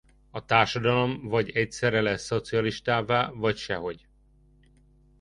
[0.31, 4.07] A társadalom vagy egyszerre lesz szocialistává vagy sehogy.